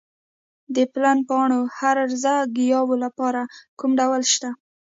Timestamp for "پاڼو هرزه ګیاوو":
1.27-2.95